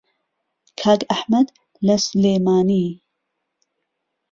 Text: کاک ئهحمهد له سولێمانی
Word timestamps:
کاک 0.79 1.01
ئهحمهد 1.09 1.47
له 1.85 1.95
سولێمانی 2.05 2.85